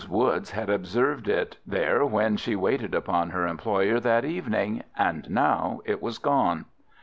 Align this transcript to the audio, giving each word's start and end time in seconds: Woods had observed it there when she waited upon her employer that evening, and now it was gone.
Woods 0.09 0.49
had 0.49 0.67
observed 0.71 1.27
it 1.29 1.57
there 1.63 2.03
when 2.03 2.35
she 2.35 2.55
waited 2.55 2.95
upon 2.95 3.29
her 3.29 3.45
employer 3.45 3.99
that 3.99 4.25
evening, 4.25 4.81
and 4.97 5.29
now 5.29 5.81
it 5.85 6.01
was 6.01 6.17
gone. 6.17 6.65